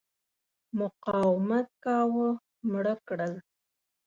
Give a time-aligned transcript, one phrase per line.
[0.79, 2.29] مقاومت کاوه
[2.71, 3.33] مړه کړل.